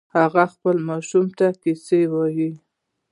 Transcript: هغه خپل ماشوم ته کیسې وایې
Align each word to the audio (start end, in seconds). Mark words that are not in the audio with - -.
هغه 0.17 0.43
خپل 0.53 0.75
ماشوم 0.89 1.25
ته 1.37 1.47
کیسې 1.61 2.01
وایې 2.13 2.51